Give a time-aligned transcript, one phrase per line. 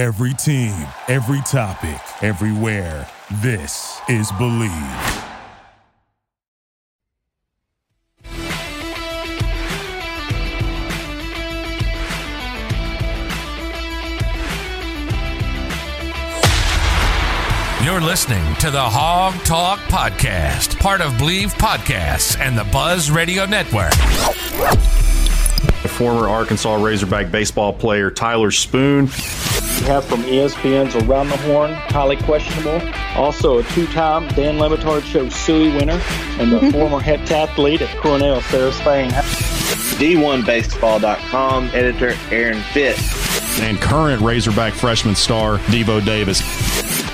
[0.00, 3.06] Every team, every topic, everywhere.
[3.42, 4.72] This is Believe.
[17.84, 23.44] You're listening to the Hog Talk Podcast, part of Believe Podcasts and the Buzz Radio
[23.44, 23.90] Network.
[25.82, 29.10] The former Arkansas Razorback baseball player Tyler Spoon.
[29.80, 32.80] We have from ESPN's Around the Horn, highly questionable.
[33.16, 36.00] Also a two-time Dan Le Batard Show Suey winner
[36.38, 39.10] and the former head heptathlete at Cornell, Sarah Spain.
[39.98, 42.98] D1Baseball.com editor Aaron Fitt.
[43.60, 46.42] And current Razorback freshman star Devo Davis.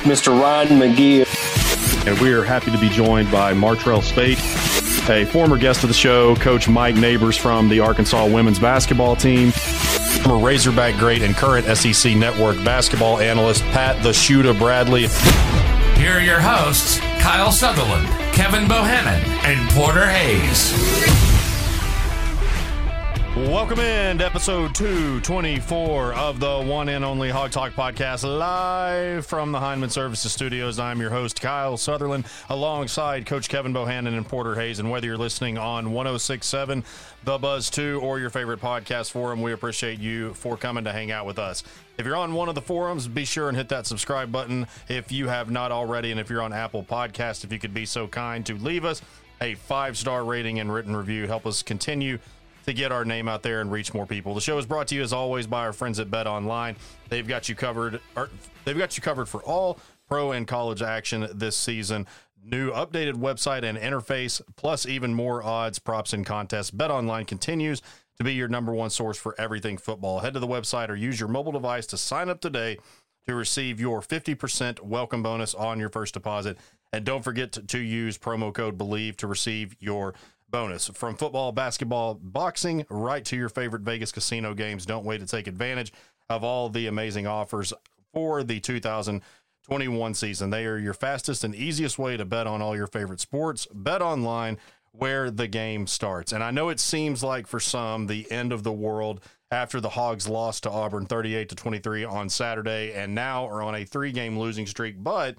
[0.03, 0.39] Mr.
[0.39, 2.07] Ryan McGee.
[2.07, 4.39] And we are happy to be joined by Martrell Spate,
[5.09, 9.53] a former guest of the show, Coach Mike Neighbors from the Arkansas women's basketball team,
[10.27, 15.07] former Razorback great and current SEC Network basketball analyst Pat the Shooter Bradley.
[16.01, 21.36] Here are your hosts, Kyle Sutherland, Kevin Bohannon, and Porter Hayes.
[23.37, 29.53] Welcome in to episode 224 of the one and only Hog Talk podcast, live from
[29.53, 30.79] the Heineman Services Studios.
[30.79, 34.79] I'm your host, Kyle Sutherland, alongside Coach Kevin Bohannon and Porter Hayes.
[34.79, 36.83] And whether you're listening on 1067,
[37.25, 41.11] The Buzz 2, or your favorite podcast forum, we appreciate you for coming to hang
[41.11, 41.63] out with us.
[41.99, 45.13] If you're on one of the forums, be sure and hit that subscribe button if
[45.13, 46.11] you have not already.
[46.11, 49.03] And if you're on Apple Podcast, if you could be so kind to leave us
[49.43, 52.19] a five star rating and written review, help us continue
[52.67, 54.35] to get our name out there and reach more people.
[54.35, 56.77] The show is brought to you as always by our friends at Bet Online.
[57.09, 58.01] They've got you covered.
[58.65, 62.07] They've got you covered for all pro and college action this season.
[62.43, 66.71] New updated website and interface, plus even more odds, props, and contests.
[66.71, 67.83] Bet Online continues
[68.19, 70.21] to be your number one source for everything football.
[70.21, 72.79] Head to the website or use your mobile device to sign up today
[73.27, 76.57] to receive your 50% welcome bonus on your first deposit.
[76.93, 80.15] And don't forget to, to use promo code BELIEVE to receive your
[80.51, 80.89] bonus.
[80.89, 84.87] From football, basketball, boxing, right to your favorite Vegas casino games.
[84.87, 85.93] Don't wait to take advantage
[86.29, 87.73] of all the amazing offers
[88.13, 90.51] for the 2021 season.
[90.51, 93.67] They are your fastest and easiest way to bet on all your favorite sports.
[93.73, 94.59] Bet online
[94.93, 96.33] where the game starts.
[96.33, 99.21] And I know it seems like for some the end of the world
[99.51, 103.75] after the Hogs lost to Auburn 38 to 23 on Saturday and now are on
[103.75, 105.37] a three-game losing streak, but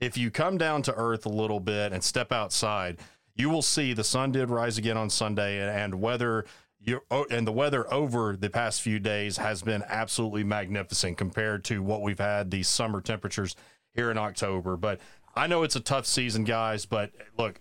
[0.00, 2.98] if you come down to earth a little bit and step outside,
[3.36, 6.44] you will see the sun did rise again on Sunday, and weather
[6.86, 7.00] you
[7.30, 12.02] and the weather over the past few days has been absolutely magnificent compared to what
[12.02, 13.56] we've had these summer temperatures
[13.92, 14.76] here in October.
[14.76, 15.00] But
[15.34, 16.84] I know it's a tough season, guys.
[16.84, 17.58] But eh, look,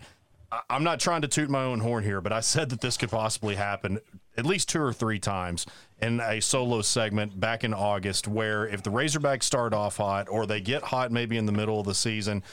[0.70, 3.10] I'm not trying to toot my own horn here, but I said that this could
[3.10, 4.00] possibly happen
[4.36, 5.66] at least two or three times
[6.02, 10.46] in a solo segment back in August, where if the Razorbacks start off hot or
[10.46, 12.44] they get hot maybe in the middle of the season,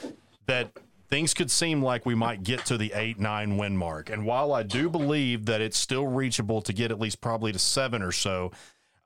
[0.45, 0.71] that
[1.11, 4.09] things could seem like we might get to the eight, nine win mark.
[4.09, 7.59] And while I do believe that it's still reachable to get at least probably to
[7.59, 8.53] seven or so,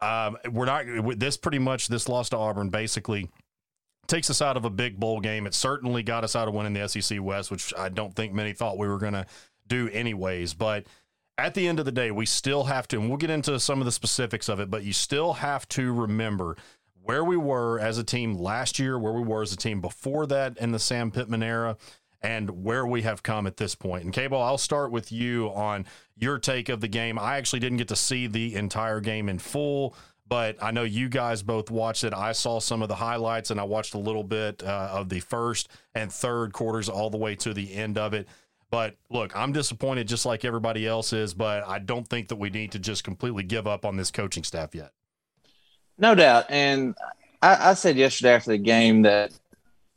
[0.02, 0.86] um, we're not,
[1.18, 3.30] this pretty much, this loss to Auburn basically
[4.06, 5.48] takes us out of a big bowl game.
[5.48, 8.54] It certainly got us out of winning the SEC West, which I don't think many
[8.54, 9.26] thought we were going to
[9.68, 10.54] do anyways.
[10.54, 10.86] But
[11.40, 13.82] at the end of the day, we still have to, and we'll get into some
[13.82, 16.56] of the specifics of it, but you still have to remember
[17.06, 20.26] where we were as a team last year, where we were as a team before
[20.26, 21.78] that in the Sam Pittman era,
[22.24, 24.06] and where we have come at this point.
[24.06, 25.86] And Cable, I'll start with you on
[26.18, 27.20] your take of the game.
[27.20, 29.96] I actually didn't get to see the entire game in full,
[30.28, 32.12] but I know you guys both watched it.
[32.12, 35.20] I saw some of the highlights and I watched a little bit uh, of the
[35.20, 38.28] first and third quarters all the way to the end of it.
[38.72, 42.50] But look, I'm disappointed just like everybody else is, but I don't think that we
[42.50, 44.92] need to just completely give up on this coaching staff yet.
[45.98, 46.46] No doubt.
[46.50, 46.96] And
[47.42, 49.32] I, I, said yesterday after the game that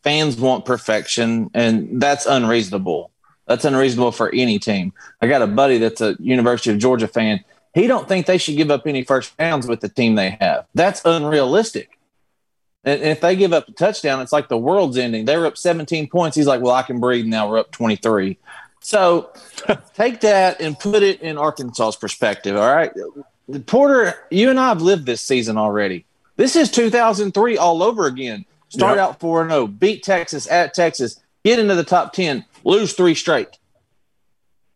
[0.03, 3.10] fans want perfection, and that's unreasonable.
[3.47, 4.92] That's unreasonable for any team.
[5.20, 7.44] I got a buddy that's a University of Georgia fan.
[7.75, 10.66] He don't think they should give up any first downs with the team they have.
[10.75, 11.98] That's unrealistic.
[12.84, 15.25] And if they give up a touchdown, it's like the world's ending.
[15.25, 16.37] They were up 17 points.
[16.37, 17.49] He's like, "Well, I can breathe now.
[17.49, 18.38] We're up 23."
[18.81, 19.31] So
[19.94, 22.56] take that and put it in Arkansas's perspective.
[22.56, 22.93] All right,
[23.67, 26.05] Porter, you and I have lived this season already.
[26.37, 28.45] This is 2003 all over again.
[28.69, 29.09] Start yep.
[29.09, 33.59] out 4 0, beat Texas at Texas, get into the top 10, lose three straight.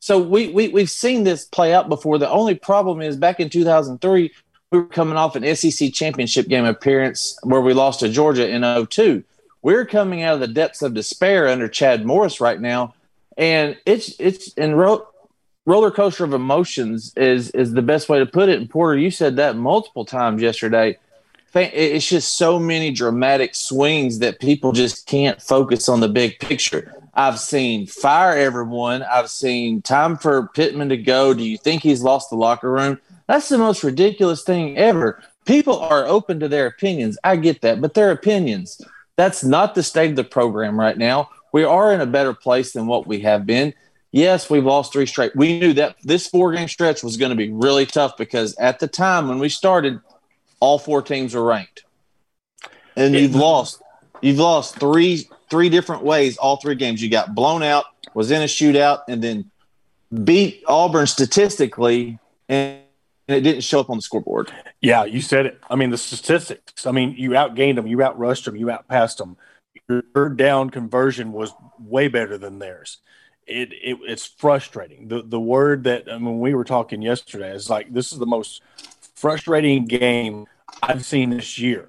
[0.00, 2.18] So we, we, we've seen this play out before.
[2.18, 4.32] The only problem is back in 2003,
[4.70, 8.86] we were coming off an SEC championship game appearance where we lost to Georgia in
[8.86, 9.22] 02.
[9.60, 12.94] We're coming out of the depths of despair under Chad Morris right now.
[13.36, 15.06] And it's, it's, and ro-
[15.66, 18.58] roller coaster of emotions is is the best way to put it.
[18.60, 20.98] And Porter, you said that multiple times yesterday.
[21.54, 26.94] it's just so many dramatic swings that people just can't focus on the big picture.
[27.14, 29.02] I've seen fire everyone.
[29.02, 31.34] I've seen time for Pittman to go.
[31.34, 32.98] Do you think he's lost the locker room?
[33.26, 35.22] That's the most ridiculous thing ever.
[35.44, 37.18] People are open to their opinions.
[37.22, 38.80] I get that, but their opinions.
[39.16, 41.28] That's not the state of the program right now.
[41.52, 43.74] We are in a better place than what we have been.
[44.12, 45.34] Yes, we've lost three straight.
[45.34, 48.78] We knew that this four game stretch was going to be really tough because at
[48.78, 50.00] the time when we started,
[50.60, 51.84] all four teams were ranked.
[52.94, 53.82] And you've lost
[54.20, 57.02] you've lost three three different ways all three games.
[57.02, 59.50] You got blown out, was in a shootout, and then
[60.24, 62.18] beat Auburn statistically,
[62.50, 62.82] and
[63.28, 64.52] it didn't show up on the scoreboard.
[64.82, 65.60] Yeah, you said it.
[65.70, 66.86] I mean, the statistics.
[66.86, 69.38] I mean, you outgained them, you outrushed them, you outpassed them.
[69.88, 72.98] Your third down conversion was way better than theirs.
[73.52, 75.08] It, it it's frustrating.
[75.08, 78.26] The the word that I mean, we were talking yesterday is like this is the
[78.26, 78.62] most
[79.14, 80.46] frustrating game
[80.82, 81.88] I've seen this year.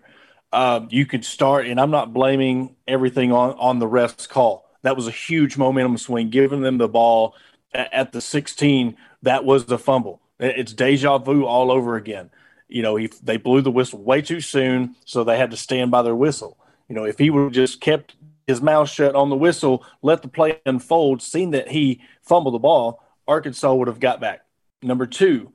[0.52, 4.70] Uh, you could start, and I'm not blaming everything on on the refs call.
[4.84, 7.36] That was a huge momentum swing, giving them the ball
[7.74, 8.96] at, at the 16.
[9.24, 10.22] That was the fumble.
[10.40, 12.30] It's deja vu all over again.
[12.68, 15.92] You know, he, they blew the whistle way too soon, so they had to stand
[15.92, 16.58] by their whistle.
[16.90, 18.16] You know, if he would have just kept
[18.48, 22.60] his mouth shut on the whistle, let the play unfold, seen that he fumbled the
[22.60, 24.46] ball, Arkansas would have got back.
[24.82, 25.52] Number two,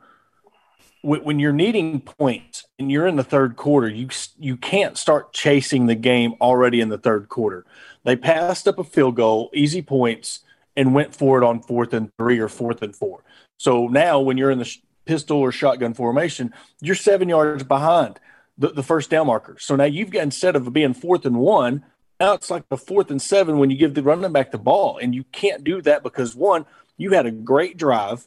[1.02, 4.08] when you're needing points and you're in the third quarter, you
[4.38, 7.64] you can't start chasing the game already in the third quarter.
[8.04, 10.40] They passed up a field goal, easy points,
[10.76, 13.22] and went for it on fourth and three or fourth and four.
[13.58, 18.18] So now, when you're in the pistol or shotgun formation, you're seven yards behind
[18.58, 19.56] the, the first down marker.
[19.58, 21.84] So now you've got instead of being fourth and one,
[22.20, 24.98] now it's like the fourth and seven when you give the running back the ball,
[24.98, 26.66] and you can't do that because one,
[26.96, 28.26] you had a great drive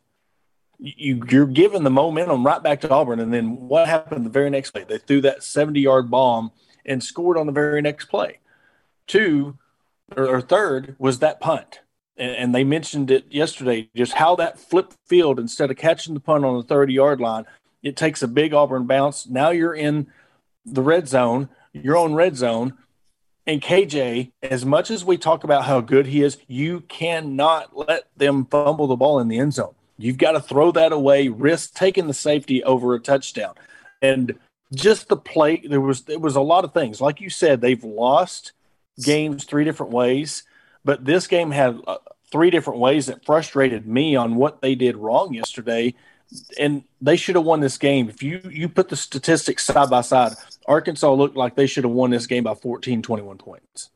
[0.82, 3.20] you you're giving the momentum right back to Auburn.
[3.20, 4.84] And then what happened the very next play?
[4.84, 6.52] They threw that 70 yard bomb
[6.86, 8.40] and scored on the very next play.
[9.06, 9.58] Two
[10.16, 11.82] or, or third was that punt.
[12.18, 16.46] And, they mentioned it yesterday, just how that flip field instead of catching the punt
[16.46, 17.46] on the 30 yard line,
[17.82, 19.26] it takes a big Auburn bounce.
[19.28, 20.08] Now you're in
[20.64, 22.78] the red zone, your own red zone.
[23.48, 28.08] And KJ, as much as we talk about how good he is, you cannot let
[28.16, 31.76] them fumble the ball in the end zone You've got to throw that away, risk
[31.76, 33.54] taking the safety over a touchdown.
[34.02, 34.40] And
[34.74, 37.00] just the play, there was there was a lot of things.
[37.00, 38.54] Like you said, they've lost
[39.04, 40.44] games three different ways,
[40.84, 41.98] but this game had uh,
[42.32, 45.94] three different ways that frustrated me on what they did wrong yesterday.
[46.58, 48.10] And they should have won this game.
[48.10, 50.34] If you you put the statistics side by side,
[50.66, 53.90] Arkansas looked like they should have won this game by 14, 21 points.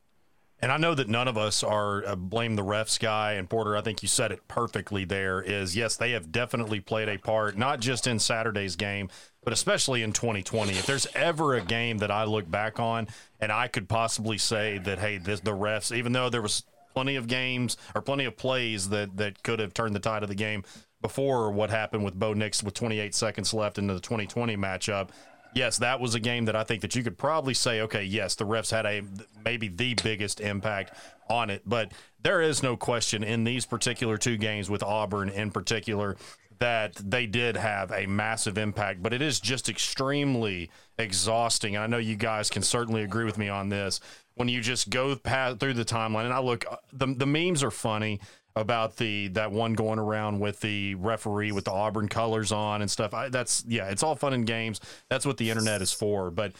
[0.58, 3.32] And I know that none of us are uh, blame the refs guy.
[3.34, 7.08] And Porter, I think you said it perfectly there is yes, they have definitely played
[7.08, 9.10] a part, not just in Saturday's game,
[9.44, 10.72] but especially in 2020.
[10.72, 13.06] If there's ever a game that I look back on
[13.38, 16.62] and I could possibly say that, hey, this, the refs, even though there was
[16.94, 20.30] plenty of games or plenty of plays that, that could have turned the tide of
[20.30, 20.64] the game
[21.02, 25.10] before what happened with Bo Nix with 28 seconds left into the 2020 matchup,
[25.54, 28.34] yes, that was a game that I think that you could probably say, okay, yes,
[28.34, 29.02] the refs had a
[29.44, 30.92] maybe the biggest impact
[31.28, 35.50] on it, but there is no question in these particular two games with Auburn in
[35.50, 36.16] particular
[36.58, 41.76] that they did have a massive impact, but it is just extremely exhausting.
[41.76, 44.00] And I know you guys can certainly agree with me on this.
[44.34, 47.62] When you just go past, through the timeline, and I look, uh, the, the memes
[47.62, 48.20] are funny
[48.56, 52.90] about the that one going around with the referee with the Auburn colors on and
[52.90, 53.12] stuff.
[53.12, 54.80] I, that's yeah, it's all fun and games.
[55.10, 56.30] That's what the internet is for.
[56.30, 56.52] But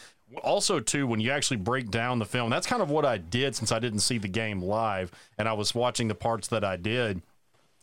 [0.45, 3.57] also too, when you actually break down the film, that's kind of what I did
[3.57, 6.77] since I didn't see the game live and I was watching the parts that I
[6.77, 7.23] did.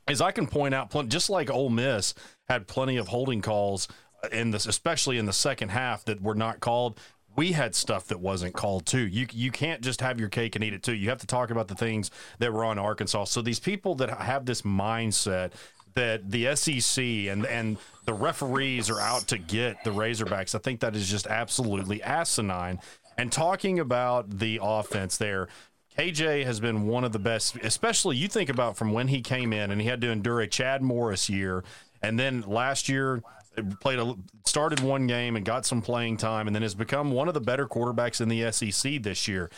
[0.08, 2.14] Is I can point out, just like Ole Miss
[2.50, 3.88] had plenty of holding calls
[4.32, 7.00] in this, especially in the second half, that were not called
[7.36, 9.08] we had stuff that wasn't called too.
[9.08, 10.94] You you can't just have your cake and eat it too.
[10.94, 13.26] You have to talk about the things that were on Arkansas.
[13.26, 15.52] So these people that have this mindset
[15.96, 20.80] that the SEC and and the referees are out to get the Razorbacks, I think
[20.82, 22.80] that is just absolutely asinine.
[23.18, 25.48] And talking about the offense there,
[25.98, 29.54] KJ has been one of the best, especially you think about from when he came
[29.54, 31.64] in and he had to endure a Chad Morris year.
[32.02, 33.22] And then last year,
[33.80, 37.28] played a started one game and got some playing time, and then has become one
[37.28, 39.50] of the better quarterbacks in the SEC this year.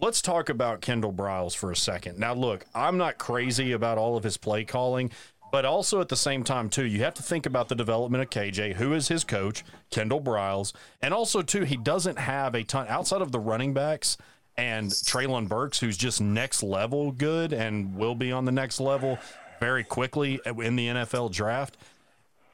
[0.00, 2.18] Let's talk about Kendall Briles for a second.
[2.18, 5.10] Now, look, I'm not crazy about all of his play calling,
[5.50, 8.30] but also at the same time, too, you have to think about the development of
[8.30, 12.86] KJ, who is his coach, Kendall Briles, and also too, he doesn't have a ton
[12.88, 14.16] outside of the running backs
[14.56, 19.18] and Treylon Burks, who's just next level good and will be on the next level
[19.60, 21.76] very quickly in the NFL draft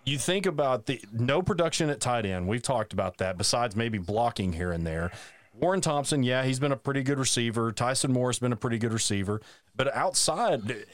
[0.05, 2.47] you think about the no production at tight end.
[2.49, 3.39] We've talked about that.
[3.39, 5.13] Besides maybe blocking here and there.
[5.55, 7.71] Warren Thompson, yeah, he's been a pretty good receiver.
[7.73, 9.41] Tyson Morris been a pretty good receiver.
[9.77, 10.85] But outside,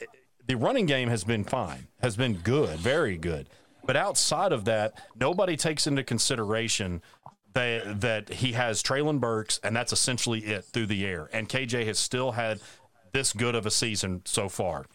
[0.47, 3.49] the running game has been fine, has been good, very good.
[3.85, 7.03] But outside of that, nobody takes into consideration
[7.55, 11.29] that that he has Treylon Burks, and that's essentially it through the air.
[11.33, 12.61] And KJ has still had
[13.13, 14.87] this good of a season so far.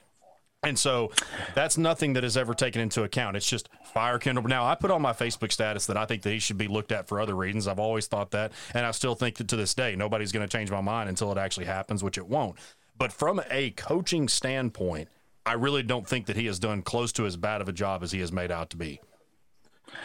[0.66, 1.12] And so
[1.54, 3.38] that's nothing that is ever taken into account.
[3.38, 4.44] It's just fire Kendall.
[4.44, 6.92] Now, I put on my Facebook status that I think that he should be looked
[6.92, 7.68] at for other reasons.
[7.68, 8.52] I've always thought that.
[8.74, 11.32] And I still think that to this day, nobody's going to change my mind until
[11.32, 12.58] it actually happens, which it won't.
[12.98, 15.10] But from a coaching standpoint,
[15.46, 18.02] I really don't think that he has done close to as bad of a job
[18.04, 19.00] as he has made out to be.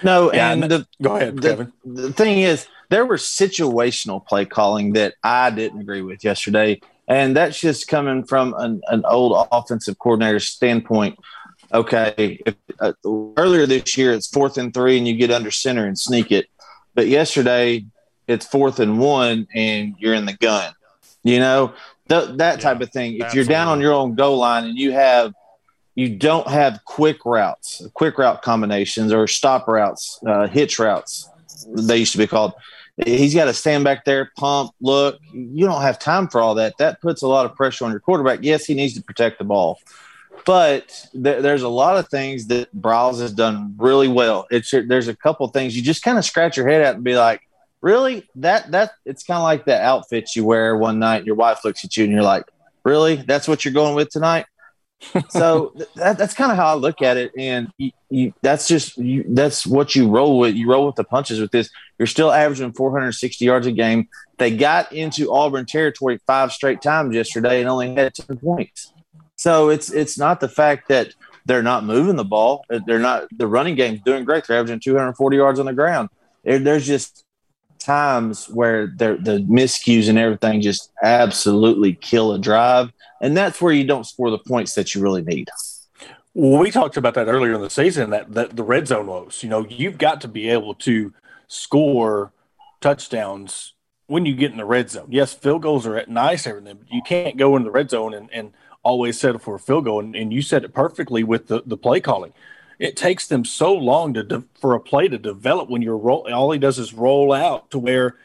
[0.03, 1.73] No, yeah, and the, go ahead, the, Kevin.
[1.85, 6.81] The thing is, there was situational play calling that I didn't agree with yesterday.
[7.11, 11.19] And that's just coming from an, an old offensive coordinator standpoint.
[11.75, 12.93] Okay, if, uh,
[13.37, 16.47] earlier this year it's fourth and three, and you get under center and sneak it.
[16.95, 17.85] But yesterday
[18.29, 20.73] it's fourth and one, and you're in the gun.
[21.25, 21.75] You know
[22.09, 23.15] th- that type of thing.
[23.15, 23.37] If absolutely.
[23.37, 25.35] you're down on your own goal line and you have
[25.97, 31.29] you don't have quick routes, quick route combinations, or stop routes, uh, hitch routes.
[31.67, 32.53] They used to be called
[33.05, 35.19] he's got to stand back there, pump, look.
[35.33, 36.79] You don't have time for all that.
[36.79, 38.41] That puts a lot of pressure on your quarterback.
[38.43, 39.79] Yes, he needs to protect the ball,
[40.45, 44.47] but th- there's a lot of things that Briles has done really well.
[44.51, 47.17] It's there's a couple things you just kind of scratch your head at and be
[47.17, 47.43] like,
[47.81, 51.25] really that that it's kind of like the outfit you wear one night.
[51.25, 52.45] Your wife looks at you and you're like,
[52.85, 54.47] really, that's what you're going with tonight.
[55.31, 58.99] so that, that's kind of how I look at it, and you, you, that's just
[58.99, 60.55] you, that's what you roll with.
[60.55, 61.71] You roll with the punches with this.
[62.01, 64.09] You're still averaging 460 yards a game.
[64.39, 68.95] They got into Auburn territory five straight times yesterday and only had 10 points.
[69.37, 71.13] So it's it's not the fact that
[71.45, 72.65] they're not moving the ball.
[72.87, 74.47] They're not the running game's doing great.
[74.47, 76.09] They're averaging 240 yards on the ground.
[76.43, 77.27] there's just
[77.79, 82.91] times where the miscues and everything just absolutely kill a drive
[83.21, 85.51] and that's where you don't score the points that you really need.
[86.33, 89.43] Well, we talked about that earlier in the season that, that the red zone woes.
[89.43, 91.13] You know, you've got to be able to
[91.51, 92.33] score
[92.81, 93.75] touchdowns
[94.07, 95.09] when you get in the red zone.
[95.11, 98.15] Yes, field goals are at nice, everything, but you can't go in the red zone
[98.15, 98.53] and, and
[98.83, 100.01] always settle for a field goal.
[100.01, 102.33] And, and you said it perfectly with the, the play calling.
[102.79, 106.33] It takes them so long to de- for a play to develop when you're roll.
[106.33, 108.17] All he does is roll out to where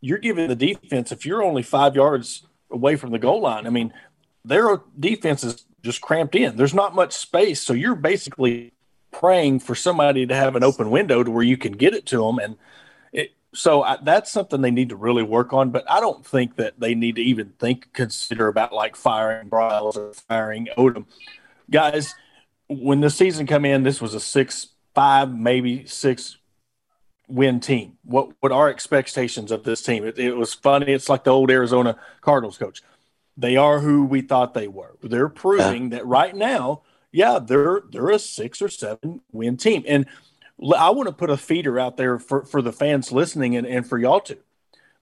[0.00, 1.10] you're giving the defense.
[1.10, 3.92] If you're only five yards away from the goal line, I mean,
[4.44, 6.56] their defense is just cramped in.
[6.56, 8.72] There's not much space, so you're basically
[9.18, 12.18] praying for somebody to have an open window to where you can get it to
[12.18, 12.38] them.
[12.38, 12.56] And
[13.12, 15.70] it, so I, that's something they need to really work on.
[15.70, 19.96] But I don't think that they need to even think consider about like firing Briles
[19.96, 21.06] or firing Odom,
[21.70, 22.14] guys.
[22.68, 26.36] When the season come in, this was a six five, maybe six
[27.26, 27.98] win team.
[28.04, 30.04] What what our expectations of this team?
[30.04, 30.92] It, it was funny.
[30.92, 32.82] It's like the old Arizona Cardinals coach
[33.38, 34.96] they are who we thought they were.
[35.00, 35.98] They're proving yeah.
[35.98, 39.84] that right now, yeah, they're they're a six or seven win team.
[39.86, 40.06] And
[40.76, 43.86] I want to put a feeder out there for, for the fans listening and, and
[43.86, 44.38] for y'all too.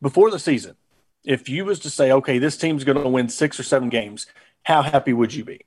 [0.02, 0.76] Before the season,
[1.24, 4.26] if you was to say, okay, this team's going to win six or seven games,
[4.62, 5.62] how happy would you be?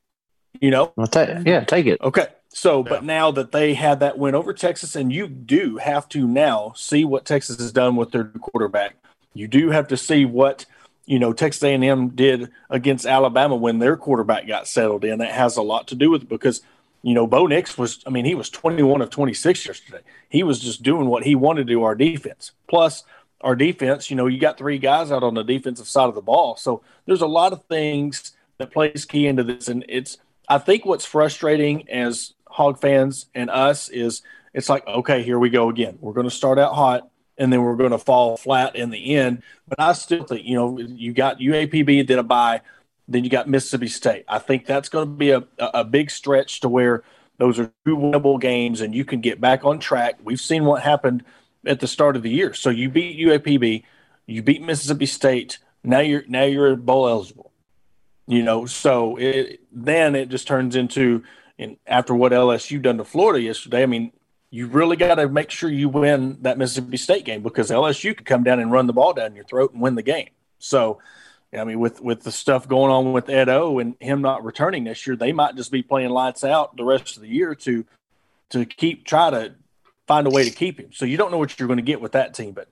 [0.61, 1.99] You know, I'll take, yeah, take it.
[2.01, 2.89] Okay, so yeah.
[2.89, 6.73] but now that they had that win over Texas, and you do have to now
[6.75, 8.95] see what Texas has done with their quarterback.
[9.33, 10.65] You do have to see what
[11.09, 15.17] you know Texas A&M did against Alabama when their quarterback got settled in.
[15.17, 16.61] That has a lot to do with it because
[17.01, 20.01] you know Bo Nix was I mean he was 21 of 26 yesterday.
[20.29, 22.51] He was just doing what he wanted to do our defense.
[22.67, 23.03] Plus
[23.41, 26.21] our defense, you know, you got three guys out on the defensive side of the
[26.21, 26.55] ball.
[26.57, 30.85] So there's a lot of things that plays key into this and it's I think
[30.85, 34.21] what's frustrating as hog fans and us is
[34.53, 35.97] it's like okay, here we go again.
[36.01, 37.08] We're going to start out hot
[37.39, 39.41] and then we're going to fall flat in the end.
[39.67, 42.61] But I still think, you know, you got UAPB did a buy,
[43.07, 44.25] then you got Mississippi State.
[44.27, 47.03] I think that's going to be a, a big stretch to where
[47.37, 50.19] those are two winnable games and you can get back on track.
[50.21, 51.23] We've seen what happened
[51.65, 52.53] at the start of the year.
[52.53, 53.83] So you beat UAPB,
[54.27, 55.59] you beat Mississippi State.
[55.83, 57.53] Now you're now you're bowl eligible.
[58.27, 61.23] You know, so it, then it just turns into
[61.57, 63.83] and after what LSU done to Florida yesterday.
[63.83, 64.11] I mean,
[64.51, 68.25] you really got to make sure you win that Mississippi State game because LSU could
[68.25, 70.29] come down and run the ball down your throat and win the game.
[70.57, 70.99] So,
[71.53, 74.83] I mean, with with the stuff going on with Ed O and him not returning
[74.83, 77.85] this year, they might just be playing lights out the rest of the year to
[78.49, 79.53] to keep try to
[80.07, 80.91] find a way to keep him.
[80.91, 82.67] So you don't know what you're going to get with that team, but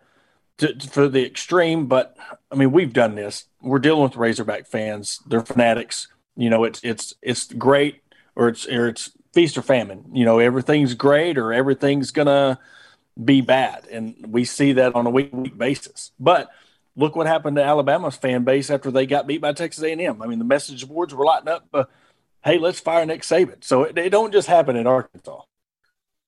[0.57, 1.85] to, to, for the extreme.
[1.85, 2.17] But
[2.51, 3.45] I mean, we've done this.
[3.61, 5.21] We're dealing with Razorback fans.
[5.27, 6.07] They're fanatics.
[6.35, 8.01] You know, it's it's it's great
[8.35, 10.03] or it's or it's feast or famine.
[10.13, 12.59] You know, everything's great or everything's gonna
[13.23, 16.11] be bad, and we see that on a week week basis.
[16.19, 16.49] But
[16.95, 20.23] look what happened to Alabama's fan base after they got beat by Texas A&M.
[20.23, 21.91] I mean, the message boards were lighting up.
[22.43, 23.63] Hey, let's fire Nick Saban.
[23.63, 25.41] So it, it don't just happen in Arkansas.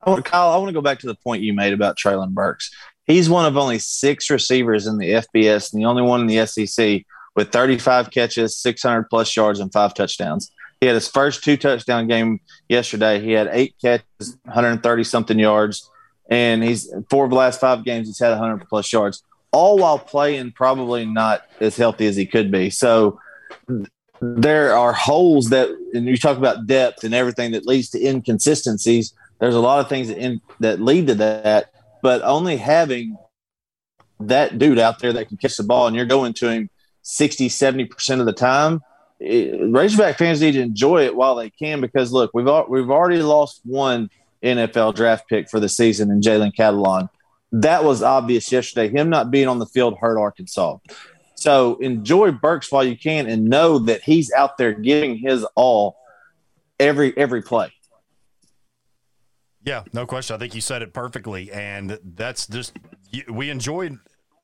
[0.05, 2.69] Kyle, I want to go back to the point you made about Treylon Burks.
[3.05, 6.45] He's one of only six receivers in the FBS and the only one in the
[6.45, 10.51] SEC with 35 catches, 600 plus yards, and five touchdowns.
[10.81, 13.19] He had his first two touchdown game yesterday.
[13.19, 15.89] He had eight catches, 130 something yards,
[16.29, 19.99] and he's four of the last five games he's had 100 plus yards, all while
[19.99, 22.69] playing probably not as healthy as he could be.
[22.69, 23.19] So
[24.21, 29.13] there are holes that, and you talk about depth and everything that leads to inconsistencies.
[29.39, 33.17] There's a lot of things that in, that lead to that, but only having
[34.19, 36.69] that dude out there that can catch the ball and you're going to him
[37.01, 38.81] 60, 70% of the time,
[39.19, 43.21] it, Razorback fans need to enjoy it while they can because look, we've we've already
[43.21, 44.09] lost one
[44.43, 47.09] NFL draft pick for the season in Jalen Catalon.
[47.51, 48.89] That was obvious yesterday.
[48.89, 50.77] Him not being on the field hurt Arkansas.
[51.35, 55.97] So enjoy Burks while you can and know that he's out there giving his all
[56.79, 57.71] every every play.
[59.63, 60.35] Yeah, no question.
[60.35, 62.77] I think you said it perfectly, and that's just
[63.29, 63.99] we enjoyed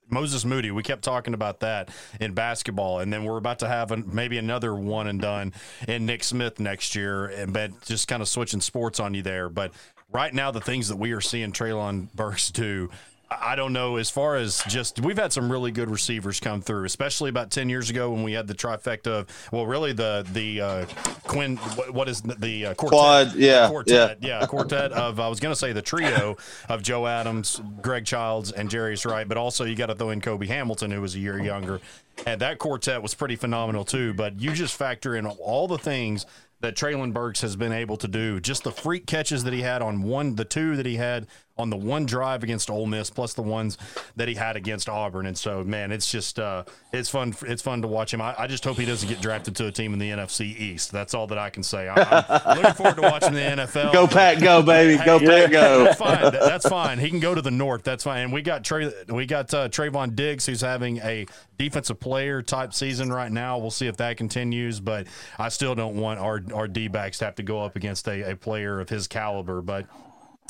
[0.09, 0.71] Moses Moody.
[0.71, 4.37] We kept talking about that in basketball, and then we're about to have a, maybe
[4.37, 5.53] another one and done
[5.87, 9.49] in Nick Smith next year, and but just kind of switching sports on you there.
[9.49, 9.73] But
[10.11, 12.89] right now, the things that we are seeing Treylon Burks do
[13.29, 13.97] I don't know.
[13.97, 17.69] As far as just, we've had some really good receivers come through, especially about ten
[17.69, 20.85] years ago when we had the trifecta of, well, really the the uh,
[21.23, 22.99] Quinn, what is the uh, quartet?
[22.99, 25.19] Quad, yeah, quartet, yeah, yeah quartet of.
[25.19, 26.37] I was going to say the trio
[26.69, 30.21] of Joe Adams, Greg Childs, and Jarius Wright, but also you got to throw in
[30.21, 31.81] Cobi Hamilton, who was a year younger,
[32.25, 34.13] and that quartet was pretty phenomenal too.
[34.13, 36.25] But you just factor in all the things
[36.61, 38.39] that Treylon Burks has been able to do.
[38.39, 41.69] Just the freak catches that he had on one, the two that he had on
[41.69, 43.77] the one drive against Ole Miss, plus the ones
[44.17, 45.25] that he had against Auburn.
[45.25, 47.33] And so, man, it's just uh, it's fun.
[47.43, 48.21] It's fun to watch him.
[48.21, 50.91] I, I, just hope he doesn't get drafted to a team in the NFC East.
[50.91, 51.87] That's all that I can say.
[51.87, 53.93] I, am looking forward to watching the NFL.
[53.93, 55.83] Go Pack, go baby, go hey, Pack, go.
[55.85, 56.31] That's fine.
[56.31, 56.99] That's fine.
[56.99, 57.83] He can go to the North.
[57.83, 58.23] That's fine.
[58.23, 61.25] And we got Trey, we got uh, Trevon Diggs, who's having a
[61.57, 63.57] defensive player type season right now.
[63.57, 65.07] We'll see if that continues, but
[65.39, 68.31] I still don't want our our D backs to have to go up against a,
[68.31, 69.61] a player of his caliber.
[69.61, 69.87] But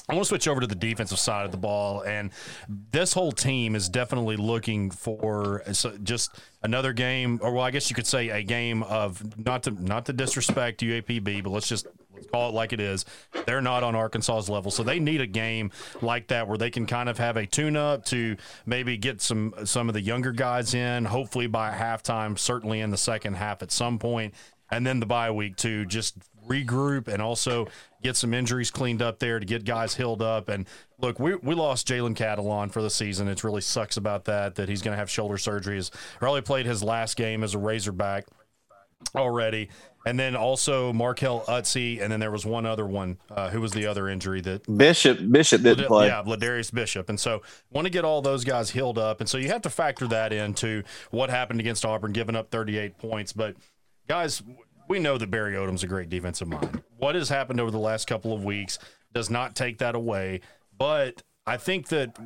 [0.08, 2.30] I want to switch over to the defensive side of the ball, and
[2.92, 5.64] this whole team is definitely looking for
[6.04, 9.72] just another game, or well, I guess you could say a game of not to
[9.72, 13.04] not to disrespect UAPB, but let's just let's call it like it is.
[13.48, 15.72] They're not on Arkansas's level, so they need a game
[16.04, 18.38] like that where they can kind of have a tune-up to
[18.68, 21.06] maybe get some some of the younger guys in.
[21.06, 24.36] Hopefully by halftime, certainly in the second half at some point,
[24.72, 27.68] and then the bye week to just regroup and also
[28.04, 30.50] get some injuries cleaned up there to get guys healed up.
[30.50, 30.68] And
[31.00, 33.28] look, we, we lost Jalen Catalon for the season.
[33.28, 35.76] It really sucks about that, that he's going to have shoulder surgery.
[35.76, 38.26] He's probably played his last game as a Razorback
[39.16, 39.70] already.
[40.08, 43.18] And then also Markell Utsey, and then there was one other one.
[43.32, 46.08] Uh, who was the other injury that Bishop Bishop didn't play?
[46.08, 47.10] Yeah, Ladarius Bishop.
[47.10, 49.70] And so want to get all those guys healed up, and so you have to
[49.72, 53.34] factor that into what happened against Auburn, giving up 38 points.
[53.34, 53.56] But
[54.08, 54.44] guys,
[54.88, 56.84] we know that Barry Odom's a great defensive mind.
[56.98, 58.80] What has happened over the last couple of weeks
[59.14, 60.42] does not take that away.
[60.78, 62.18] But I think that,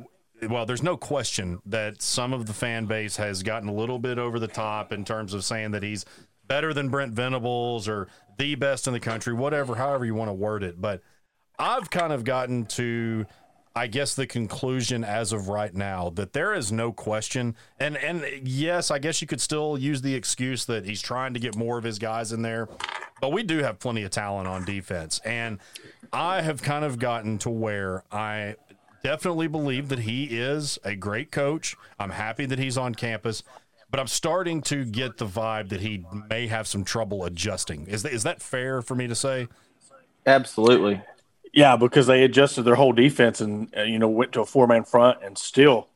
[0.48, 4.18] well, there's no question that some of the fan base has gotten a little bit
[4.18, 6.04] over the top in terms of saying that he's
[6.46, 10.34] better than Brent Venables or the best in the country, whatever, however you want to
[10.34, 10.80] word it.
[10.80, 11.00] But
[11.58, 13.26] I've kind of gotten to
[13.74, 18.24] I guess the conclusion as of right now that there is no question, and and
[18.42, 21.78] yes, I guess you could still use the excuse that he's trying to get more
[21.78, 22.68] of his guys in there,
[23.20, 25.58] but we do have plenty of talent on defense, and
[26.12, 28.56] I have kind of gotten to where I
[29.04, 31.76] definitely believe that he is a great coach.
[31.98, 33.42] I'm happy that he's on campus,
[33.90, 37.86] but I'm starting to get the vibe that he may have some trouble adjusting.
[37.86, 39.48] Is that, is that fair for me to say?
[40.26, 41.00] Absolutely.
[41.52, 44.66] Yeah, because they adjusted their whole defense and uh, you know went to a four
[44.66, 45.88] man front and still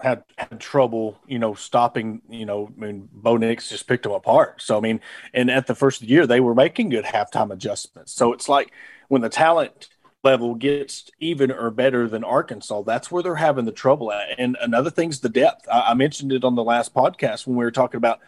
[0.00, 2.22] had had trouble, you know, stopping.
[2.28, 4.62] You know, I mean, Bo Nix just picked them apart.
[4.62, 5.00] So I mean,
[5.34, 8.12] and at the first year, they were making good halftime adjustments.
[8.12, 8.72] So it's like
[9.08, 9.88] when the talent
[10.24, 14.38] level gets even or better than Arkansas, that's where they're having the trouble at.
[14.38, 15.68] And another thing's the depth.
[15.70, 18.20] I, I mentioned it on the last podcast when we were talking about,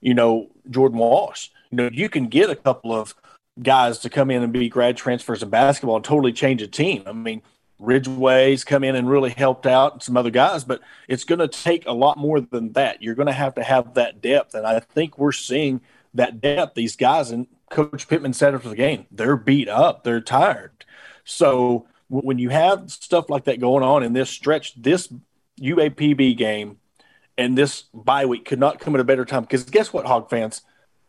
[0.00, 1.48] you know, Jordan Walsh.
[1.70, 3.14] You know, you can get a couple of
[3.60, 7.02] guys to come in and be grad transfers in basketball and totally change a team.
[7.06, 7.42] I mean,
[7.78, 11.48] Ridgeway's come in and really helped out and some other guys, but it's going to
[11.48, 13.02] take a lot more than that.
[13.02, 14.54] You're going to have to have that depth.
[14.54, 15.80] And I think we're seeing
[16.14, 20.20] that depth, these guys, and Coach Pittman said after the game, they're beat up, they're
[20.20, 20.84] tired.
[21.24, 25.12] So when you have stuff like that going on in this stretch, this
[25.60, 26.78] UAPB game
[27.38, 30.30] and this bye week could not come at a better time because guess what, Hog
[30.30, 30.62] fans?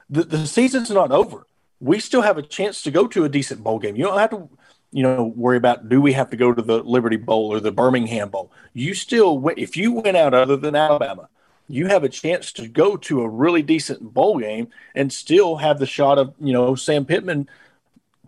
[0.10, 1.46] The, the season's not over.
[1.84, 3.96] We still have a chance to go to a decent bowl game.
[3.96, 4.50] You don't have to,
[4.92, 7.72] you know, worry about do we have to go to the Liberty Bowl or the
[7.72, 8.52] Birmingham Bowl.
[8.74, 11.28] You still, if you went out other than Alabama,
[11.68, 15.80] you have a chance to go to a really decent bowl game and still have
[15.80, 17.50] the shot of, you know, Sam Pittman.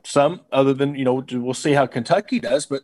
[0.04, 2.84] Some other than you know, we'll see how Kentucky does, but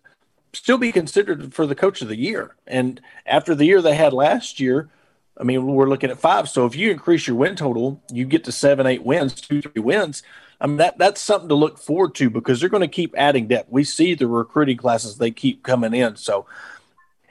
[0.54, 2.56] still be considered for the coach of the year.
[2.66, 4.90] And after the year they had last year,
[5.38, 6.50] I mean, we're looking at five.
[6.50, 9.82] So if you increase your win total, you get to seven, eight wins, two, three
[9.82, 10.24] wins.
[10.62, 13.48] I mean, that that's something to look forward to because they're going to keep adding
[13.48, 13.72] depth.
[13.72, 16.16] We see the recruiting classes they keep coming in.
[16.16, 16.46] So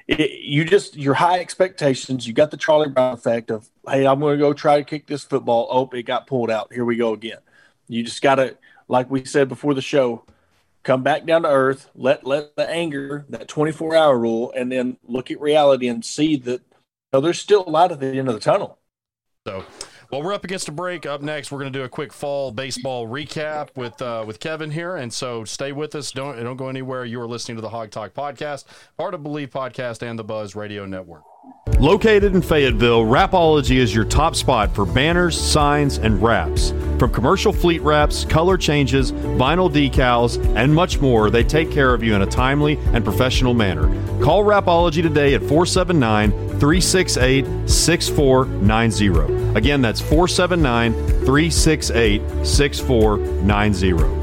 [0.09, 2.27] it, you just your high expectations.
[2.27, 5.07] You got the Charlie Brown effect of, hey, I'm going to go try to kick
[5.07, 5.69] this football.
[5.71, 6.73] Oh, it got pulled out.
[6.73, 7.39] Here we go again.
[7.87, 8.57] You just got to
[8.91, 10.25] like we said before the show,
[10.83, 14.99] come back down to earth, let let the anger, that 24 hour rule, and then
[15.07, 18.29] look at reality and see that you know, there's still a light at the end
[18.29, 18.79] of the tunnel.
[19.47, 19.65] So
[20.11, 21.07] well, we're up against a break.
[21.07, 24.71] Up next, we're going to do a quick fall baseball recap with uh, with Kevin
[24.71, 26.11] here, and so stay with us.
[26.11, 27.05] Don't don't go anywhere.
[27.05, 28.65] You are listening to the Hog Talk podcast,
[28.97, 31.23] part of Believe Podcast and the Buzz Radio Network.
[31.79, 36.71] Located in Fayetteville, Rapology is your top spot for banners, signs, and wraps.
[36.99, 42.03] From commercial fleet wraps, color changes, vinyl decals, and much more, they take care of
[42.03, 43.89] you in a timely and professional manner.
[44.23, 49.40] Call Rapology today at 479 368 6490.
[49.55, 50.93] Again, that's 479
[51.25, 54.20] 368 6490.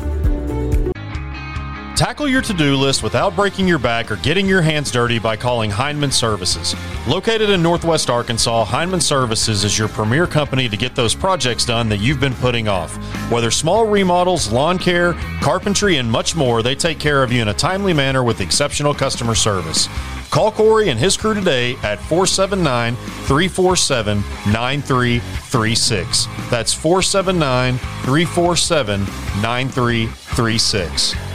[1.97, 5.35] Tackle your to do list without breaking your back or getting your hands dirty by
[5.35, 6.75] calling Heinman Services.
[7.07, 11.89] Located in Northwest Arkansas, Heinman Services is your premier company to get those projects done
[11.89, 12.95] that you've been putting off.
[13.31, 17.47] Whether small remodels, lawn care, carpentry, and much more, they take care of you in
[17.47, 19.89] a timely manner with exceptional customer service.
[20.29, 24.19] Call Corey and his crew today at 479 347
[24.53, 26.27] 9336.
[26.51, 28.99] That's 479 347
[29.41, 31.26] 9336.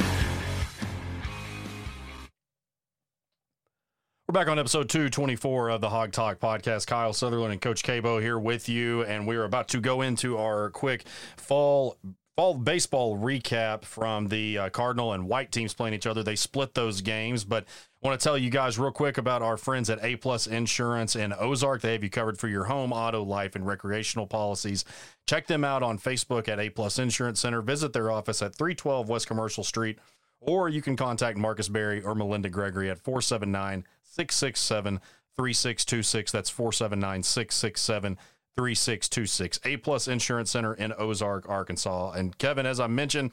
[4.33, 6.87] We're back on episode 224 of the Hog Talk podcast.
[6.87, 10.39] Kyle Sutherland and Coach Cabo here with you, and we are about to go into
[10.39, 11.05] our quick
[11.37, 11.99] fall
[12.35, 16.23] fall baseball recap from the uh, Cardinal and White teams playing each other.
[16.23, 17.65] They split those games, but
[18.03, 21.15] I want to tell you guys real quick about our friends at A Plus Insurance
[21.15, 21.83] in Ozark.
[21.83, 24.87] They have you covered for your home, auto, life, and recreational policies.
[25.27, 27.61] Check them out on Facebook at A Plus Insurance Center.
[27.61, 29.99] Visit their office at 312 West Commercial Street,
[30.41, 35.01] or you can contact Marcus Berry or Melinda Gregory at 479 667
[35.37, 36.33] 3626.
[36.33, 38.19] That's 479 667
[38.57, 39.61] 3626.
[39.65, 42.13] A Plus Insurance Center in Ozark, Arkansas.
[42.13, 43.33] And Kevin, as I mentioned,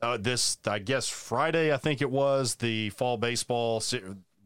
[0.00, 3.82] uh, this, I guess, Friday, I think it was, the fall baseball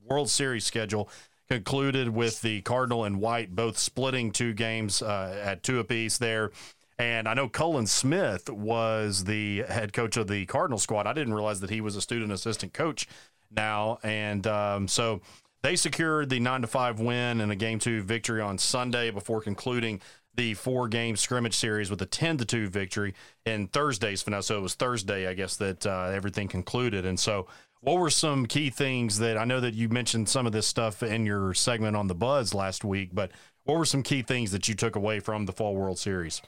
[0.08, 1.08] World Series schedule
[1.48, 6.50] concluded with the Cardinal and White both splitting two games uh, at two apiece there.
[6.98, 11.06] And I know Cullen Smith was the head coach of the Cardinal squad.
[11.06, 13.06] I didn't realize that he was a student assistant coach
[13.50, 13.98] now.
[14.02, 15.20] And um, so
[15.64, 19.40] they secured the nine to five win and a game two victory on Sunday before
[19.40, 19.98] concluding
[20.34, 23.14] the four game scrimmage series with a 10 to 2 victory
[23.46, 24.42] in Thursday's finale.
[24.42, 27.06] So it was Thursday, I guess, that uh, everything concluded.
[27.06, 27.46] And so,
[27.80, 31.02] what were some key things that I know that you mentioned some of this stuff
[31.02, 33.30] in your segment on the Buzz last week, but
[33.64, 36.42] what were some key things that you took away from the Fall World Series?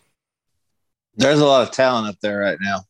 [1.14, 2.80] There's a lot of talent up there right now.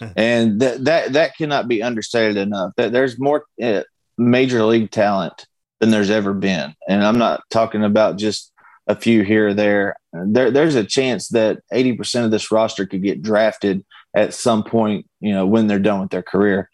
[0.16, 2.72] and that, that that cannot be understated enough.
[2.76, 3.82] That there's more uh,
[4.16, 5.46] major league talent
[5.80, 6.74] than there's ever been.
[6.88, 8.52] And I'm not talking about just
[8.86, 9.96] a few here or there.
[10.12, 15.06] There there's a chance that 80% of this roster could get drafted at some point,
[15.20, 16.70] you know, when they're done with their career.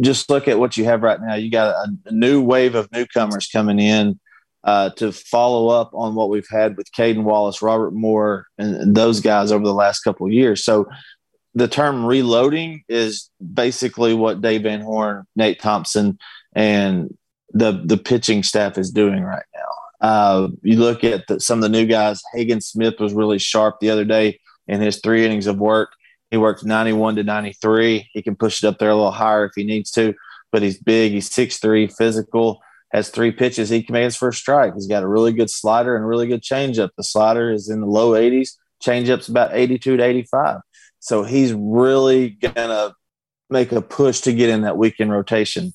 [0.00, 1.34] Just look at what you have right now.
[1.34, 4.18] You got a, a new wave of newcomers coming in
[4.64, 8.96] uh, to follow up on what we've had with Cayden Wallace, Robert Moore, and, and
[8.96, 10.64] those guys over the last couple years.
[10.64, 10.88] So
[11.54, 16.18] the term reloading is basically what Dave Van Horn, Nate Thompson,
[16.54, 17.16] and
[17.54, 20.06] the the pitching staff is doing right now.
[20.06, 22.22] Uh, you look at the, some of the new guys.
[22.34, 25.92] Hagen Smith was really sharp the other day in his three innings of work.
[26.30, 28.10] He worked 91 to 93.
[28.12, 30.14] He can push it up there a little higher if he needs to,
[30.50, 31.12] but he's big.
[31.12, 32.60] He's 6'3, physical,
[32.92, 33.68] has three pitches.
[33.68, 34.74] He commands for a strike.
[34.74, 36.90] He's got a really good slider and a really good changeup.
[36.96, 38.50] The slider is in the low 80s,
[38.82, 40.60] changeup's about 82 to 85.
[40.98, 42.94] So he's really going to
[43.48, 45.72] make a push to get in that weekend rotation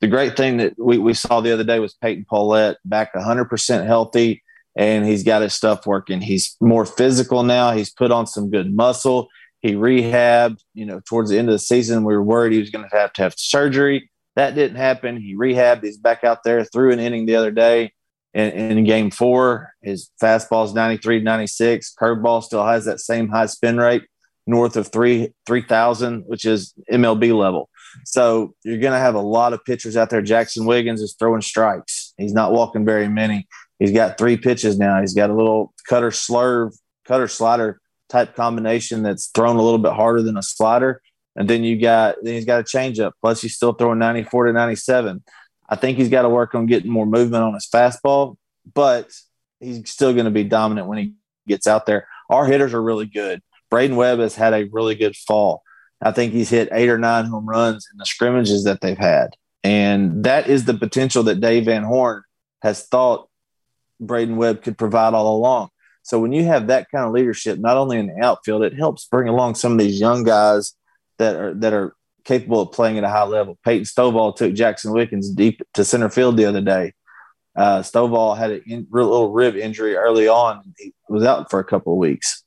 [0.00, 3.86] the great thing that we, we saw the other day was Peyton Pallette back 100%
[3.86, 4.42] healthy
[4.76, 6.20] and he's got his stuff working.
[6.20, 7.72] He's more physical now.
[7.72, 9.28] He's put on some good muscle.
[9.60, 10.62] He rehabbed.
[10.74, 12.96] You know, towards the end of the season, we were worried he was going to
[12.96, 14.10] have to have surgery.
[14.36, 15.16] That didn't happen.
[15.16, 15.84] He rehabbed.
[15.84, 17.92] He's back out there, threw an inning the other day
[18.32, 19.72] in, in game four.
[19.82, 21.94] His fastball is 93, 96.
[22.00, 24.04] Curveball still has that same high spin rate,
[24.46, 27.68] north of three 3,000, which is MLB level.
[28.04, 30.22] So you're going to have a lot of pitchers out there.
[30.22, 32.14] Jackson Wiggins is throwing strikes.
[32.16, 33.46] He's not walking very many.
[33.78, 35.00] He's got three pitches now.
[35.00, 39.92] He's got a little cutter slurve, cutter slider type combination that's thrown a little bit
[39.92, 41.00] harder than a slider.
[41.36, 43.12] And then you got then he's got a changeup.
[43.20, 45.22] Plus he's still throwing 94 to 97.
[45.68, 48.36] I think he's got to work on getting more movement on his fastball,
[48.74, 49.08] but
[49.60, 51.14] he's still going to be dominant when he
[51.46, 52.08] gets out there.
[52.28, 53.40] Our hitters are really good.
[53.70, 55.62] Braden Webb has had a really good fall.
[56.02, 59.36] I think he's hit eight or nine home runs in the scrimmages that they've had.
[59.62, 62.22] And that is the potential that Dave Van Horn
[62.62, 63.28] has thought
[64.00, 65.68] Braden Webb could provide all along.
[66.02, 69.06] So when you have that kind of leadership, not only in the outfield, it helps
[69.06, 70.74] bring along some of these young guys
[71.18, 73.58] that are that are capable of playing at a high level.
[73.64, 76.94] Peyton Stovall took Jackson Wiggins deep to center field the other day.
[77.54, 80.74] Uh, Stovall had a in, real little rib injury early on.
[80.78, 82.44] He was out for a couple of weeks.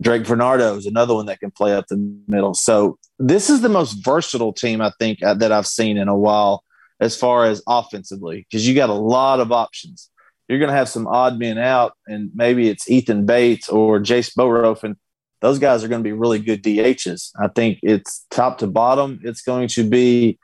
[0.00, 2.54] Drake Bernardo is another one that can play up the middle.
[2.54, 6.16] So this is the most versatile team I think uh, that I've seen in a
[6.16, 6.64] while
[7.00, 10.10] as far as offensively because you got a lot of options.
[10.48, 14.34] You're going to have some odd men out, and maybe it's Ethan Bates or Jace
[14.36, 14.96] Bohrofen.
[15.40, 17.30] Those guys are going to be really good DHs.
[17.40, 19.20] I think it's top to bottom.
[19.22, 20.38] It's going to be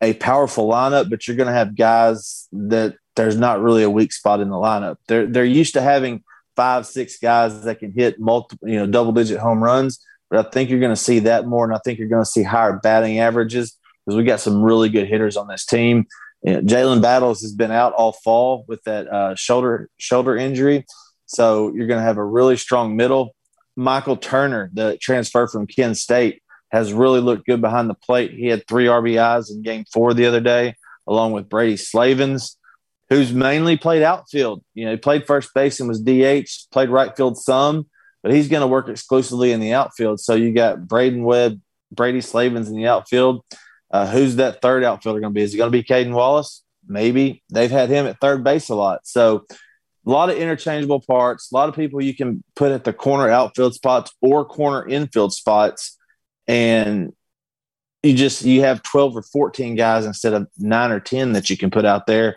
[0.00, 4.12] a powerful lineup, but you're going to have guys that there's not really a weak
[4.12, 4.96] spot in the lineup.
[5.06, 6.22] They're they're used to having
[6.56, 10.04] five, six guys that can hit multiple, you know, double digit home runs.
[10.30, 12.30] But I think you're going to see that more, and I think you're going to
[12.30, 16.06] see higher batting averages because we got some really good hitters on this team.
[16.42, 20.86] You know, Jalen Battles has been out all fall with that uh, shoulder shoulder injury,
[21.26, 23.34] so you're going to have a really strong middle.
[23.76, 28.32] Michael Turner, the transfer from Kent State, has really looked good behind the plate.
[28.32, 30.74] He had three RBIs in Game Four the other day,
[31.06, 32.56] along with Brady Slavens
[33.10, 34.62] who's mainly played outfield.
[34.74, 37.86] You know, he played first base and was DH, played right field some,
[38.22, 40.20] but he's going to work exclusively in the outfield.
[40.20, 41.60] So you got Braden Webb,
[41.92, 43.44] Brady Slavens in the outfield.
[43.90, 45.42] Uh, who's that third outfielder going to be?
[45.42, 46.62] Is it going to be Cayden Wallace?
[46.86, 47.42] Maybe.
[47.50, 49.00] They've had him at third base a lot.
[49.04, 49.46] So
[50.06, 53.28] a lot of interchangeable parts, a lot of people you can put at the corner
[53.28, 55.96] outfield spots or corner infield spots.
[56.46, 57.12] And
[58.02, 61.56] you just you have 12 or 14 guys instead of nine or 10 that you
[61.56, 62.36] can put out there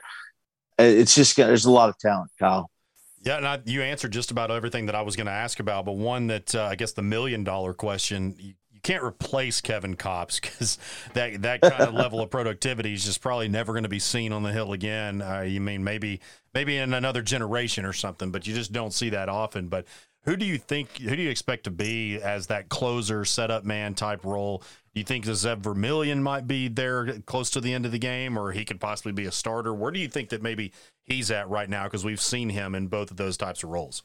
[0.78, 2.70] it's just there's a lot of talent, Kyle.
[3.24, 5.86] Yeah, and I, you answered just about everything that I was going to ask about,
[5.86, 9.96] but one that uh, I guess the million dollar question you, you can't replace Kevin
[9.96, 10.78] Kopps because
[11.14, 14.32] that that kind of level of productivity is just probably never going to be seen
[14.32, 15.22] on the hill again.
[15.22, 16.22] Uh, you mean maybe
[16.54, 19.68] maybe in another generation or something, but you just don't see that often.
[19.68, 19.86] But
[20.24, 20.98] who do you think?
[20.98, 24.62] Who do you expect to be as that closer, setup man type role?
[24.98, 28.38] You think the Zeb Vermillion might be there close to the end of the game,
[28.38, 29.74] or he could possibly be a starter?
[29.74, 30.72] Where do you think that maybe
[31.06, 31.84] he's at right now?
[31.84, 34.02] Because we've seen him in both of those types of roles.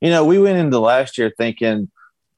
[0.00, 1.90] You know, we went into last year thinking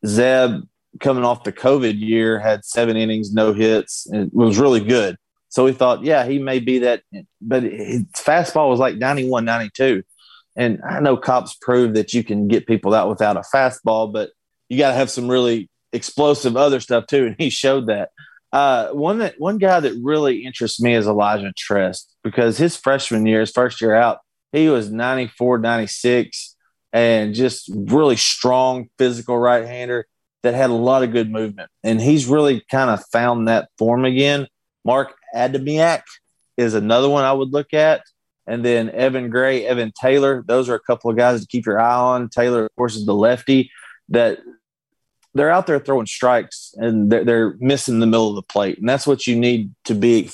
[0.05, 0.63] Zeb
[0.99, 5.17] coming off the COVID year had seven innings, no hits, and was really good.
[5.49, 7.03] So we thought, yeah, he may be that,
[7.41, 10.03] but his fastball was like 91, 92.
[10.57, 14.31] And I know Kopps proved that you can get people out without a fastball, but
[14.69, 17.27] you got to have some really explosive other stuff too.
[17.27, 18.11] And he showed that.
[18.53, 23.25] Uh, one that one guy that really interests me is Elijah Trest because his freshman
[23.25, 24.19] year, his first year out,
[24.51, 26.57] he was 94, 96,
[26.93, 30.07] and just really strong physical right hander
[30.43, 31.71] that had a lot of good movement.
[31.85, 34.49] And he's really kind of found that form again.
[34.85, 36.03] Mark Adamiak
[36.57, 38.03] is another one I would look at
[38.51, 40.43] and then Evan Gray, Evan Taylor.
[40.45, 42.29] Those are a couple of guys to keep your eye on.
[42.29, 43.71] Taylor, of course, is the lefty
[44.09, 44.41] that
[45.35, 48.79] they're out there throwing strikes and they're, they're missing the middle of the plate.
[48.79, 50.31] And that's what you need to be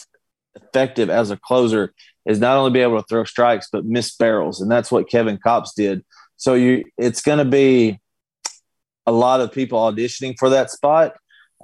[0.54, 1.92] effective as a closer
[2.24, 4.60] is not only be able to throw strikes, but miss barrels.
[4.60, 6.04] And that's what Kevin Kopps did.
[6.36, 8.00] So you, it's going to be
[9.06, 11.14] a lot of people auditioning for that spot.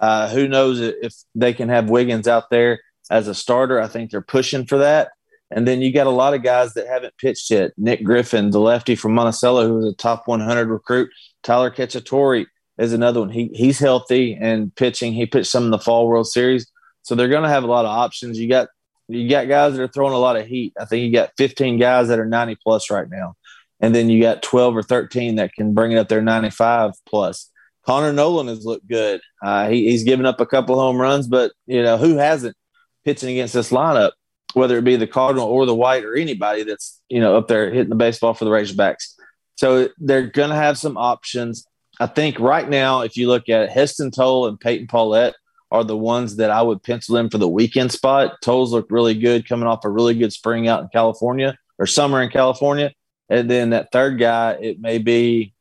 [0.01, 3.81] Uh, who knows if they can have Wiggins out there as a starter?
[3.81, 5.11] I think they're pushing for that.
[5.51, 7.73] And then you got a lot of guys that haven't pitched yet.
[7.77, 11.11] Nick Griffin, the lefty from Monticello, who was a top 100 recruit.
[11.43, 12.47] Tyler Cacciatore
[12.79, 13.31] is another one.
[13.31, 15.13] He he's healthy and pitching.
[15.13, 16.71] He pitched some in the Fall World Series,
[17.03, 18.39] so they're going to have a lot of options.
[18.39, 18.69] You got
[19.09, 20.73] you got guys that are throwing a lot of heat.
[20.79, 23.35] I think you got 15 guys that are 90 plus right now,
[23.81, 27.51] and then you got 12 or 13 that can bring it up there 95 plus.
[27.85, 29.21] Connor Noland has looked good.
[29.43, 32.57] Uh, he, he's given up a couple home runs, but you know who hasn't
[33.05, 34.13] pitching against this lineup?
[34.55, 37.71] whether it be the Cardinal or the White or anybody that's you know up there
[37.71, 39.15] hitting the baseball for the Razorbacks.
[39.57, 41.67] So they're going to have some options.
[42.03, 45.35] I think right now, if you look at it, Heston Toll and Peyton Pallette
[45.71, 48.33] are the ones that I would pencil in for the weekend spot.
[48.43, 52.21] Tolles looked really good coming off a really good spring out in California or summer
[52.21, 52.91] in California.
[53.29, 55.55] And then that third guy, it may be,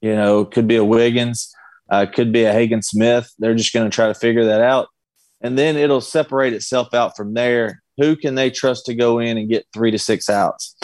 [0.00, 1.54] you know, could be a Wiggins,
[1.88, 3.32] uh, could be a Hagen Smith.
[3.38, 4.88] They're just going to try to figure that out.
[5.42, 7.84] And then it'll separate itself out from there.
[7.98, 10.74] Who can they trust to go in and get three to six outs?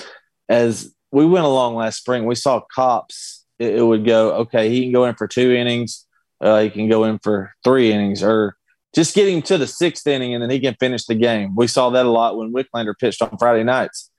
[0.49, 3.39] As we went along last spring, we saw Kopps.
[3.61, 6.07] It, it would go, okay, he can go in for two innings.
[6.40, 8.57] Uh, he can go in for three innings or
[8.94, 11.55] just get him to the sixth inning and then he can finish the game.
[11.55, 14.11] We saw that a lot when Wicklander pitched on Friday nights.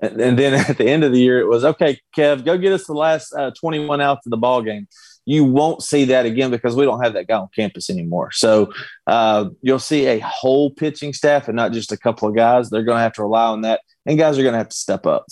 [0.00, 2.72] And, and then at the end of the year, it was okay, Kev, go get
[2.72, 4.88] us the last uh, 21 outs of the ball game.
[5.24, 8.30] You won't see that again because we don't have that guy on campus anymore.
[8.32, 8.72] So
[9.06, 12.70] uh, you'll see a whole pitching staff and not just a couple of guys.
[12.70, 14.76] They're going to have to rely on that, and guys are going to have to
[14.76, 15.26] step up.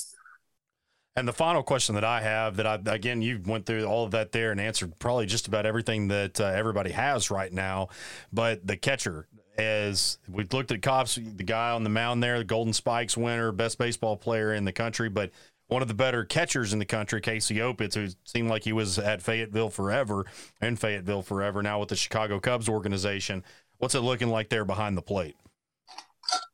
[1.17, 4.11] And the final question that I have that I again you went through all of
[4.11, 7.89] that there and answered probably just about everything that uh, everybody has right now,
[8.33, 9.27] but the catcher
[9.59, 13.53] as we looked at Kopps, the guy on the mound there, the Golden Spikes winner,
[13.53, 15.31] best baseball player in the country, but
[15.69, 18.99] one of the better catchers in the country, Casey Opitz, who seemed like he was
[18.99, 20.27] at Fayetteville forever
[20.61, 23.43] and Fayetteville forever, now with the Chicago Cubs organization.
[23.79, 25.37] What's it looking like there behind the plate?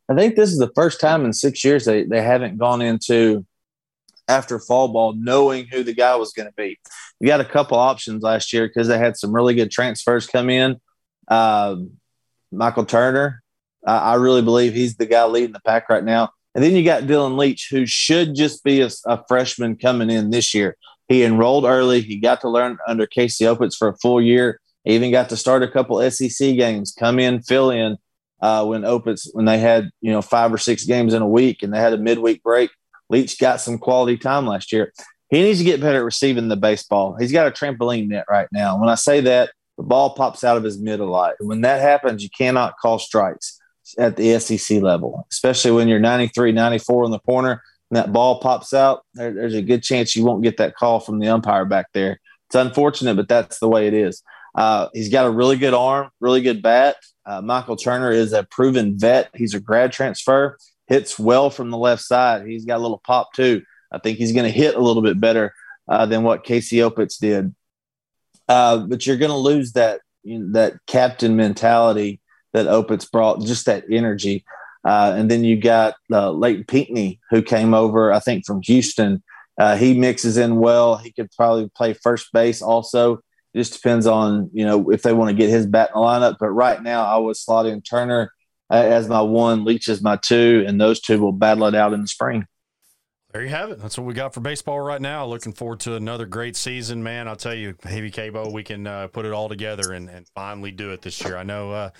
[0.08, 3.44] I think this is the first time in six years they, they haven't gone into
[4.32, 6.78] after fall ball knowing who the guy was going to be.
[7.20, 10.50] We got a couple options last year because they had some really good transfers come
[10.50, 10.80] in.
[11.28, 11.92] Um,
[12.50, 13.42] Michael Turner,
[13.86, 16.30] I really believe he's the guy leading the pack right now.
[16.54, 20.30] And then you got Dylan Leach, who should just be a, a freshman coming in
[20.30, 20.76] this year.
[21.08, 22.00] He enrolled early.
[22.00, 24.60] He got to learn under Casey Opitz for a full year.
[24.84, 27.96] He even got to start a couple SEC games, come in, fill in
[28.40, 31.62] uh, when Opitz when they had you know five or six games in a week
[31.62, 32.70] and they had a midweek break.
[33.12, 34.92] Leach got some quality time last year.
[35.28, 37.16] He needs to get better at receiving the baseball.
[37.18, 38.78] He's got a trampoline net right now.
[38.78, 41.34] When I say that, the ball pops out of his mid a lot.
[41.38, 43.58] When that happens, you cannot call strikes
[43.98, 48.40] at the SEC level, especially when you're 93, 94 in the corner and that ball
[48.40, 49.04] pops out.
[49.12, 52.18] There, there's a good chance you won't get that call from the umpire back there.
[52.48, 54.22] It's unfortunate, but that's the way it is.
[54.54, 56.96] Uh, he's got a really good arm, really good bat.
[57.26, 59.30] Uh, Michael Turner is a proven vet.
[59.34, 60.56] He's a grad transfer
[60.92, 62.46] hits well from the left side.
[62.46, 63.62] He's got a little pop too.
[63.90, 65.54] I think he's going to hit a little bit better
[65.88, 67.54] uh, than what Casey Opitz did.
[68.46, 72.20] Uh, but you're going to lose that you know, that captain mentality
[72.52, 74.44] that Opitz brought, just that energy.
[74.84, 79.22] Uh, and then you got uh, Leighton Pinckney, who came over, I think, from Houston.
[79.58, 80.96] Uh, he mixes in well.
[80.96, 83.14] He could probably play first base also.
[83.54, 86.06] It just depends on, you know, if they want to get his bat in the
[86.06, 86.36] lineup.
[86.38, 88.30] But right now, I would slot in Turner
[88.78, 92.02] as my one, Leach as my two, and those two will battle it out in
[92.02, 92.46] the spring.
[93.32, 93.80] There you have it.
[93.80, 95.24] That's what we got for baseball right now.
[95.24, 97.28] Looking forward to another great season, man.
[97.28, 100.70] I'll tell you, Heavy Cabo, we can uh, put it all together and, and, finally
[100.70, 101.38] do it this year.
[101.38, 101.90] I know uh,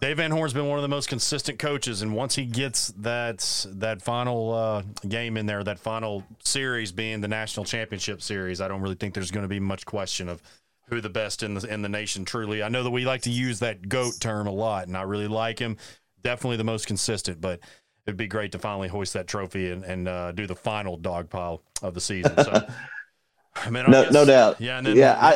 [0.00, 3.66] Dave Van Horn's been one of the most consistent coaches, and once he gets that
[3.70, 8.66] that final uh, game in there, that final series being the national championship series, I
[8.66, 10.42] don't really think there's going to be much question of
[10.88, 12.64] who the best in the in the nation truly.
[12.64, 15.28] I know that we like to use that goat term a lot, and I really
[15.28, 15.76] like him
[16.24, 17.60] definitely the most consistent, but
[18.06, 21.30] it'd be great to finally hoist that trophy and, and uh, do the final dog
[21.30, 22.34] pile of the season.
[22.36, 22.66] So,
[23.56, 24.60] I mean, I no, guess, no doubt.
[24.60, 25.34] Yeah, and then, yeah, I,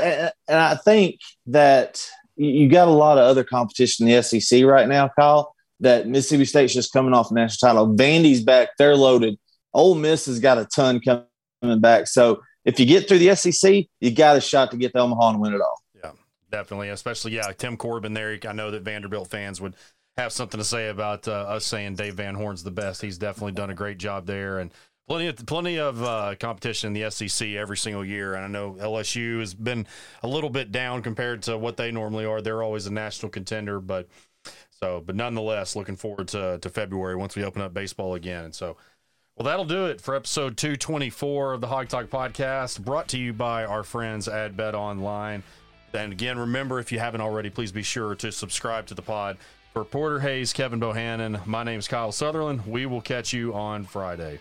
[0.48, 4.88] and I think that you got a lot of other competition in the SEC right
[4.88, 5.55] now, Kyle.
[5.81, 7.94] That Mississippi State's just coming off a national title.
[7.94, 9.38] Vandy's back; they're loaded.
[9.72, 12.09] Ole Miss has got a ton coming back.
[12.09, 15.31] So if you get through the SEC, you got a shot to get to Omaha
[15.31, 15.81] and win it all.
[15.94, 16.11] Yeah,
[16.51, 16.88] definitely.
[16.88, 18.37] Especially yeah, Tim Corbin there.
[18.48, 19.77] I know that Vanderbilt fans would
[20.19, 23.01] have something to say about uh, us saying Dave Van Horn's the best.
[23.01, 24.73] He's definitely done a great job there, and
[25.07, 28.35] plenty of plenty of uh, competition in the SEC every single year.
[28.35, 29.87] And I know LSU has been
[30.25, 32.43] a little bit down compared to what they normally are.
[32.43, 34.09] They're always a national contender, but
[34.71, 38.45] so but nonetheless, looking forward to to February once we open up baseball again.
[38.45, 38.77] And so.
[39.37, 43.33] Well, that'll do it for episode 224 of the Hawg Talk podcast, brought to you
[43.33, 45.45] by our friends at Bet Online.
[45.95, 49.39] And again, remember, if you haven't already, please be sure to subscribe to the pod
[49.79, 52.67] for Porter Hayes, Kevin Bohannon, my name is Kyle Sutherland.
[52.67, 54.41] We will catch you on Friday.